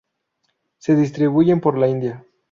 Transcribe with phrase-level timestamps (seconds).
[0.79, 2.25] Se distribuyen por la India.